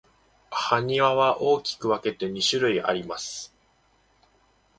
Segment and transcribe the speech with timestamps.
[0.49, 3.53] 埴輪は大きく分けて二種類あります。